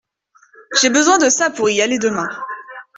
[0.81, 2.27] J’ai besoin de ça pour y aller demain.